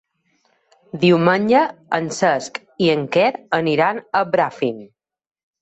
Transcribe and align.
Diumenge 1.03 1.61
en 1.99 2.09
Cesc 2.21 2.59
i 2.87 2.89
en 2.97 3.05
Quer 3.17 3.29
aniran 3.61 4.03
a 4.23 4.27
Bràfim. 4.33 4.85